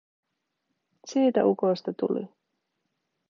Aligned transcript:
Siitä 1.05 1.45
ukosta 1.45 1.93
tuli. 1.93 2.27